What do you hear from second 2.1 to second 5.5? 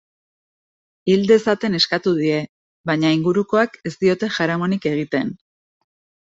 die, baina ingurukoak ez diote jaramonik egiten.